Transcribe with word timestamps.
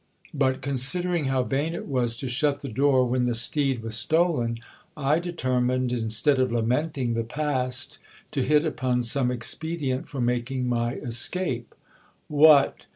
But, 0.33 0.63
considering 0.63 1.25
how 1.25 1.43
vain 1.43 1.75
it 1.75 1.85
was 1.87 2.17
to 2.17 2.27
shut 2.27 2.61
the 2.61 2.69
door 2.69 3.05
when 3.05 3.25
the 3.25 3.35
steed 3.35 3.83
was 3.83 3.93
stolen, 3.93 4.57
I 4.97 5.19
determined, 5.19 5.93
instead 5.93 6.39
of 6.39 6.51
lamenting 6.51 7.13
the 7.13 7.23
past, 7.23 7.99
to 8.31 8.41
hit 8.41 8.65
upon 8.65 9.03
some 9.03 9.29
expedient 9.29 10.09
for 10.09 10.19
making 10.19 10.67
my 10.67 10.95
escape. 10.95 11.75
What 12.29 12.85